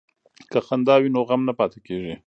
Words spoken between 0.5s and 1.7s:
که خندا وي نو غم نه